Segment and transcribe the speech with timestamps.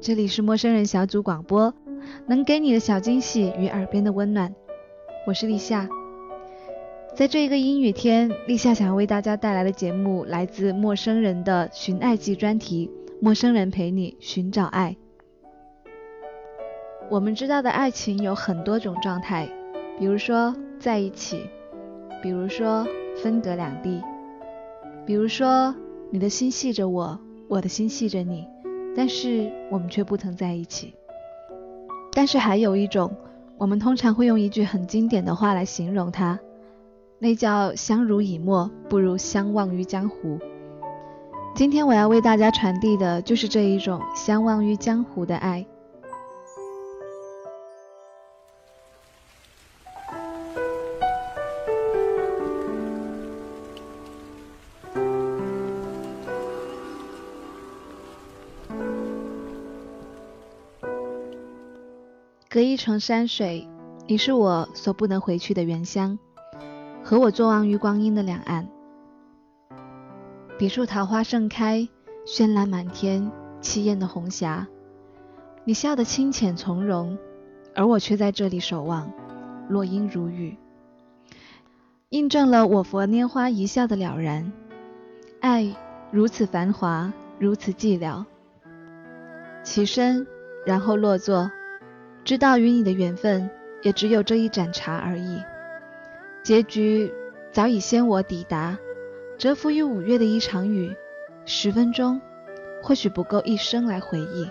[0.00, 1.72] 这里是陌生人小组广播，
[2.26, 4.54] 能给你的小惊喜与耳边的温暖。
[5.26, 5.88] 我是立夏，
[7.16, 14.94] 在这一个阴雨天，立夏想要为大家带来的节目来自陌生人的寻爱记专题，陌生人陪你寻找爱。
[17.10, 19.48] 我们知道的爱情有很多种状态，
[19.98, 21.48] 比如说在一起，
[22.22, 22.86] 比如说
[23.22, 24.02] 分隔两地，
[25.06, 25.74] 比如说
[26.10, 27.18] 你的心系着我，
[27.48, 28.46] 我的心系着你。
[28.96, 30.94] 但是我们却不曾在一起。
[32.12, 33.12] 但是还有一种，
[33.58, 36.38] 我们通常会用一句很经典的话来形容它，
[37.18, 40.38] 那叫相濡以沫不如相忘于江湖。
[41.56, 45.66] 今天我要为大家传递的就是这一种相忘于江湖的爱。
[62.54, 63.68] 隔一程山水，
[64.06, 66.16] 你是我所不能回去的原乡，
[67.02, 68.68] 和我坐望于光阴的两岸。
[70.56, 71.88] 别处桃花盛开，
[72.24, 73.28] 绚烂满天，
[73.60, 74.68] 凄艳的红霞。
[75.64, 77.18] 你笑得清浅从容，
[77.74, 79.10] 而我却在这里守望，
[79.68, 80.56] 落英如雨，
[82.10, 84.52] 印证了我佛拈花一笑的了然。
[85.40, 85.74] 爱
[86.12, 88.24] 如此繁华，如此寂寥。
[89.64, 90.24] 起身，
[90.64, 91.50] 然后落座。
[92.24, 93.50] 知道与你的缘分
[93.82, 95.42] 也只有这一盏茶而已，
[96.42, 97.12] 结局
[97.52, 98.78] 早已先我抵达。
[99.36, 100.94] 蛰伏于五月的一场雨，
[101.44, 102.18] 十分钟
[102.82, 104.48] 或许不够一生来回忆，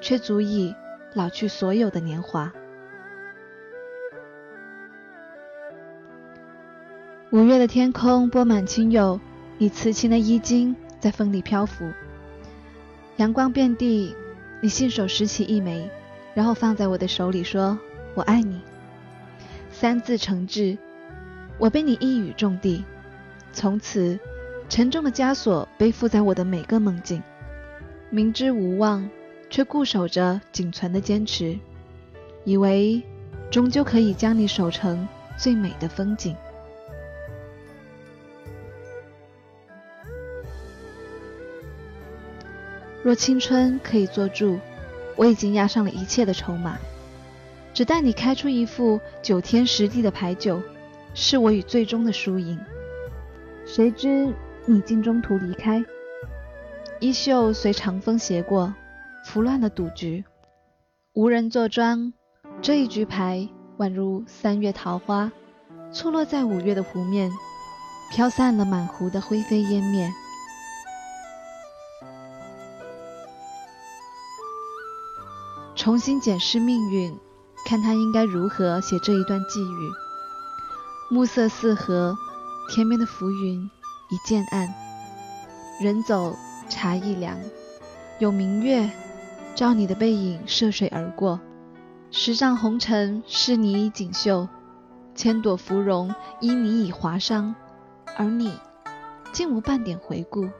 [0.00, 0.72] 却足以
[1.14, 2.52] 老去所有的年华。
[7.30, 9.18] 五月的天空播满青釉，
[9.56, 11.90] 你瓷青的衣襟在风里漂浮，
[13.16, 14.14] 阳光遍地，
[14.60, 15.90] 你信手拾起一枚。
[16.34, 17.78] 然后放在我的手里，说
[18.14, 18.60] ：“我爱你。”
[19.70, 20.78] 三字成志，
[21.58, 22.84] 我被你一语中的，
[23.52, 24.18] 从此
[24.68, 27.22] 沉重的枷锁背负在我的每个梦境。
[28.10, 29.08] 明知无望，
[29.50, 31.58] 却固守着仅存的坚持，
[32.44, 33.02] 以为
[33.50, 35.06] 终究可以将你守成
[35.36, 36.36] 最美的风景。
[43.02, 44.58] 若青春可以做注。
[45.18, 46.78] 我已经押上了一切的筹码，
[47.74, 50.62] 只待你开出一副九天十地的牌九，
[51.12, 52.56] 是我与最终的输赢。
[53.66, 54.32] 谁知
[54.64, 55.84] 你竟中途离开，
[57.00, 58.72] 衣袖随长风斜过，
[59.24, 60.24] 拂乱了赌局。
[61.14, 62.12] 无人坐庄，
[62.62, 63.48] 这一局牌
[63.78, 65.32] 宛如三月桃花，
[65.90, 67.28] 错落在五月的湖面，
[68.12, 70.08] 飘散了满湖的灰飞烟灭。
[75.88, 77.18] 重新检视命运，
[77.64, 79.90] 看他应该如何写这一段寄语。
[81.08, 82.14] 暮色四合，
[82.68, 83.70] 天边的浮云
[84.10, 84.68] 已渐暗，
[85.80, 86.36] 人走
[86.68, 87.38] 茶亦凉。
[88.18, 88.90] 有明月
[89.54, 91.40] 照你的背影涉水而过，
[92.10, 94.46] 十丈红尘是你已锦绣，
[95.14, 97.54] 千朵芙蓉因你已华裳，
[98.14, 98.52] 而你
[99.32, 100.50] 竟无半点回顾，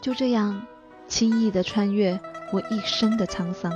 [0.00, 0.62] 就这样
[1.08, 2.20] 轻易地穿越
[2.52, 3.72] 我一生的沧桑。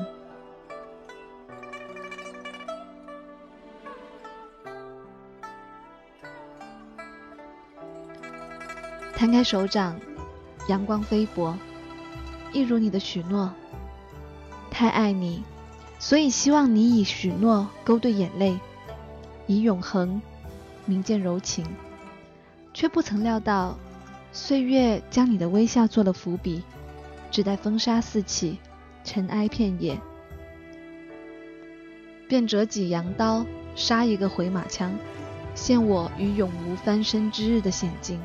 [9.22, 10.00] 摊开手掌，
[10.66, 11.56] 阳光飞薄，
[12.53, 13.55] 一如你的许诺。
[14.69, 15.44] 太爱你，
[16.00, 18.59] 所以希望你以许诺勾兑眼泪，
[19.47, 20.21] 以永恒
[20.87, 21.65] 铭鉴柔情，
[22.75, 23.78] 却不曾料到，
[24.33, 26.65] 岁月将你的微笑做了伏笔，
[27.31, 28.59] 只待风沙四起，
[29.04, 29.97] 尘埃遍野，
[32.27, 33.47] 便折戟扬刀，
[33.77, 34.92] 杀一个回马枪，
[35.54, 38.21] 陷我于永无翻身之日的险境。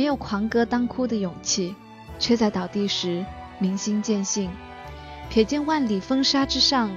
[0.00, 1.76] 没有狂歌当哭的勇气，
[2.18, 3.22] 却在倒地时
[3.58, 4.50] 明心见性。
[5.30, 6.90] 瞥见万里风沙之上，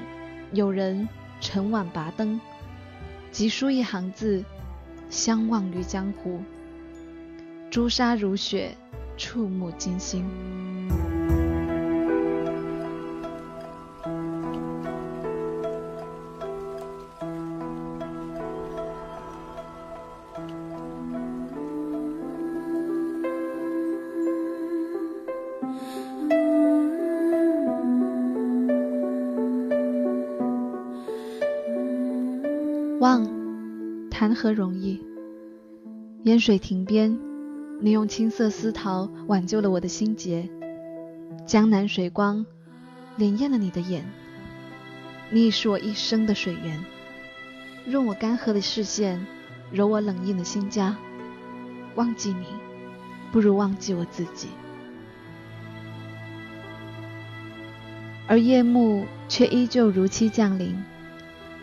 [0.53, 1.09] 有人
[1.41, 2.39] 沉碗拔灯，
[3.29, 4.41] 急书一行字：
[5.09, 6.41] 相忘于江湖。
[7.69, 8.73] 朱砂如雪，
[9.17, 10.23] 触目惊心。
[33.03, 33.27] 忘，
[34.09, 35.03] 谈何容易？
[36.23, 37.19] 烟水亭边，
[37.81, 40.47] 你用青色丝绦挽救了我的心结；
[41.45, 42.45] 江南水光，
[43.17, 44.05] 潋滟了你的眼。
[45.29, 46.81] 你已是我一生的水源，
[47.85, 49.27] 润我干涸的视线，
[49.69, 50.95] 揉我冷硬的心家。
[51.95, 52.45] 忘记你，
[53.33, 54.47] 不如忘记我自己。
[58.27, 60.81] 而夜幕却依旧如期降临，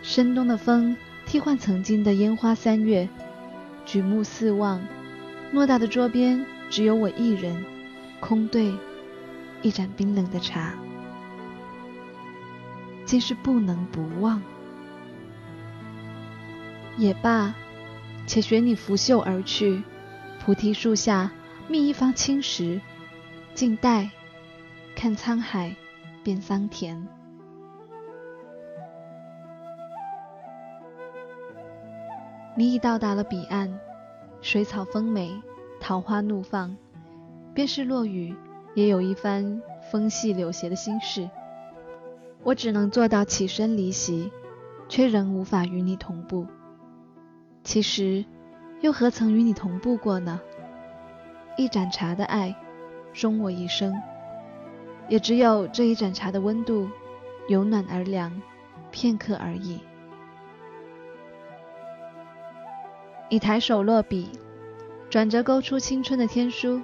[0.03, 0.95] 深冬的风
[1.31, 3.07] 替换曾经的烟花三月。
[3.85, 4.81] 举目四望，
[5.53, 7.63] 偌大的桌边只有我一人，
[8.19, 8.75] 空对
[9.61, 10.73] 一盏冰冷的茶，
[13.05, 14.41] 竟是不能不忘。
[16.97, 17.55] 也罢，
[18.27, 19.81] 且随你拂袖而去，
[20.43, 21.31] 菩提树下
[21.69, 22.81] 觅一方青石，
[23.53, 24.09] 静待
[24.97, 25.73] 看沧海
[26.25, 27.20] 变桑田。
[32.55, 33.79] 你已到达了彼岸，
[34.41, 35.31] 水草丰美，
[35.79, 36.75] 桃花怒放，
[37.53, 38.35] 便是落雨，
[38.75, 41.29] 也有一番风细柳斜的心事。
[42.43, 44.31] 我只能做到起身离席，
[44.89, 46.45] 却仍无法与你同步。
[47.63, 48.25] 其实，
[48.81, 50.41] 又何曾与你同步过呢？
[51.55, 52.55] 一盏茶的爱，
[53.13, 53.93] 终我一生，
[55.07, 56.89] 也只有这一盏茶的温度，
[57.47, 58.41] 由暖而凉，
[58.89, 59.79] 片刻而已。
[63.31, 64.27] 你抬手落笔，
[65.09, 66.81] 转折勾出青春的天书。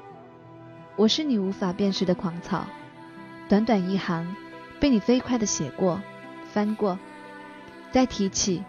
[0.96, 2.66] 我是你无法辨识的狂草，
[3.50, 4.34] 短短一行，
[4.80, 6.02] 被你飞快的写过、
[6.54, 6.98] 翻过，
[7.92, 8.64] 再提起，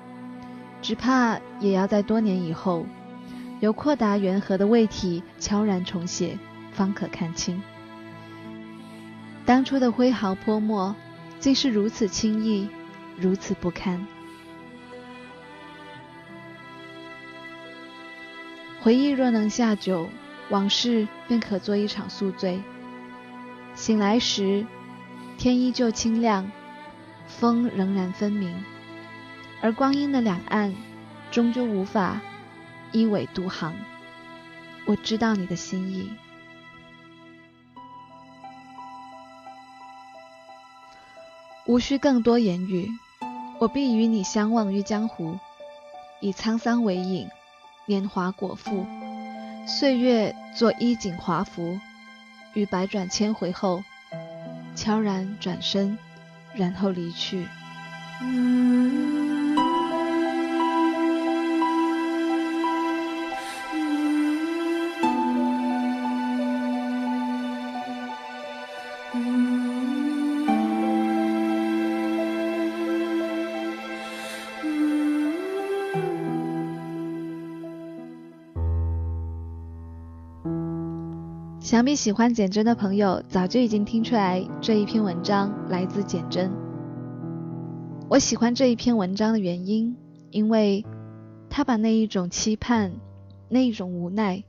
[0.83, 2.85] 只怕也要在多年以后，
[3.61, 6.37] 由阔达圆和的胃体悄然重写，
[6.73, 7.63] 方可看清。
[9.47, 10.97] 当初的挥毫泼墨，
[11.39, 12.69] 竟是如此轻易，
[13.17, 14.05] 如此不堪。
[18.83, 20.09] 回忆若能下酒，
[20.51, 22.63] 往事便可做一场宿醉。
[23.75, 24.65] 醒来时，
[25.37, 26.51] 天依旧清亮，
[27.27, 28.65] 风仍然分明，
[29.61, 30.75] 而光阴的两岸，
[31.31, 32.21] 终究无法
[32.93, 33.75] 一苇渡航。
[34.87, 36.11] 我知道你的心意，
[41.67, 42.89] 无需更多言语，
[43.59, 45.39] 我必与你相忘于江湖，
[46.21, 47.29] 以沧桑为影。
[47.89, 48.87] 年华果腹，
[49.67, 51.81] 岁月做衣锦华服，
[52.53, 53.83] 于百转千回后，
[54.77, 55.97] 悄然转身，
[56.55, 57.49] 然后离去。
[81.69, 86.51] 想必喜欢简真的朋友早就已经听出来，这一篇文章来自简真。
[88.09, 89.95] 我喜欢这一篇文章的原因，
[90.31, 90.87] 因为
[91.51, 92.93] 他把那一种期盼、
[93.51, 94.43] 那一种无奈，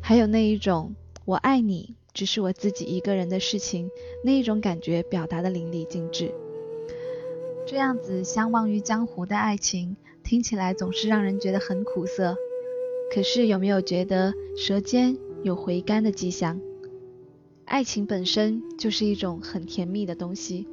[0.00, 0.94] 还有那一种
[1.26, 3.90] 我爱你只是我自己一个人的事情，
[4.24, 6.32] 那一种感觉表达的淋漓尽致。
[7.66, 12.34] 这样子相忘于江湖的爱情，听起来总是让人觉得很苦涩。
[13.14, 15.18] 可是有没有觉得舌尖？
[15.44, 16.58] 有回甘的迹象，
[17.66, 20.66] 爱情本身就是一种很甜蜜的东西，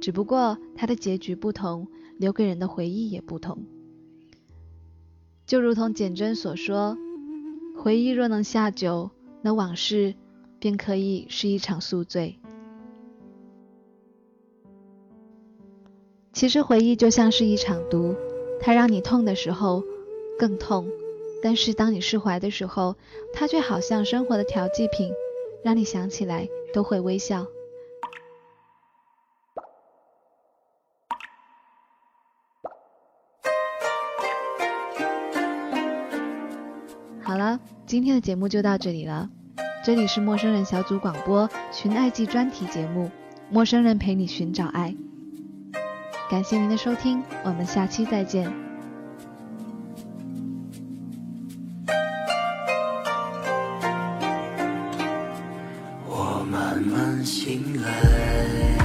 [0.00, 3.58] 只不过它的结局不同，留给人的回忆也不同。
[5.44, 6.96] 就如同简真所说，
[7.76, 9.10] 回忆若能下酒，
[9.42, 10.14] 那往事
[10.58, 12.38] 便可以是一场宿醉。
[16.32, 18.14] 其实回忆就像是一场毒，
[18.60, 19.84] 它让你痛的时候
[20.38, 20.88] 更痛。
[21.42, 22.96] 但是当你释怀的时候，
[23.32, 25.12] 它却好像生活的调剂品，
[25.62, 27.46] 让你想起来都会微笑。
[37.22, 39.28] 好了，今天的节目就到这里了。
[39.84, 43.04] 这里是陌生人小组广播寻爱记专题节目
[43.50, 44.94] 《陌生人陪你寻找爱》，
[46.30, 48.65] 感谢您的收听，我们下期再见。
[57.26, 58.75] 醒来，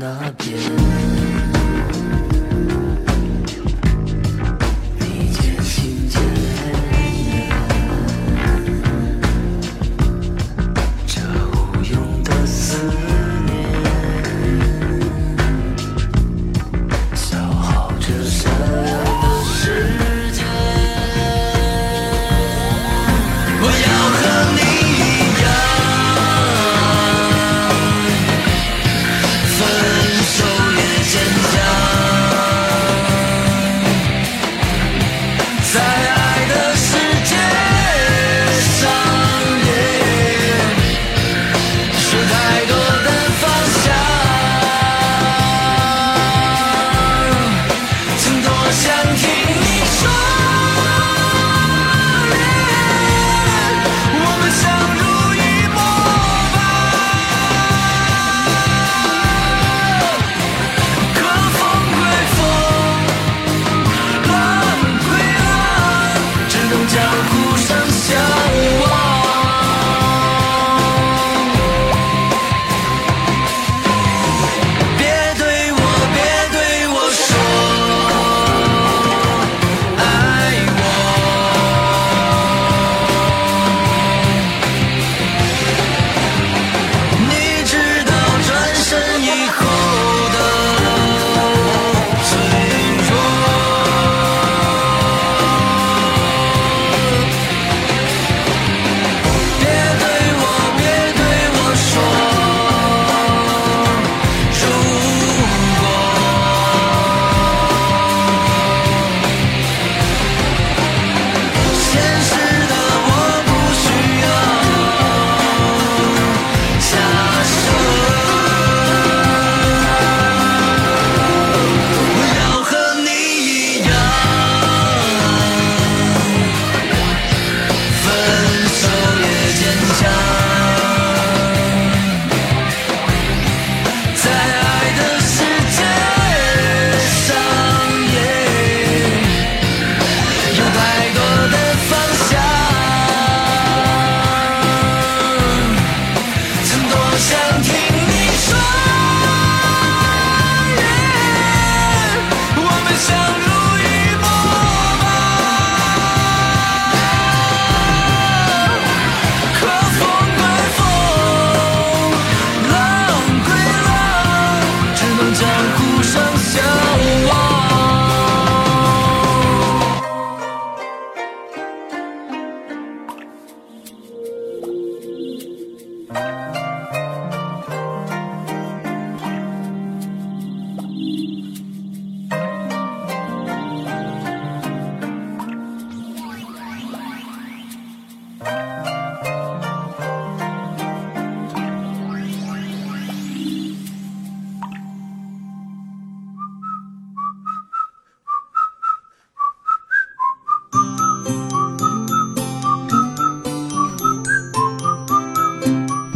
[0.00, 0.79] 那边。